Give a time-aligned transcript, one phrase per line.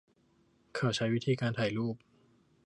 [0.75, 1.95] เขาใช้วิธีการถ่ายรูป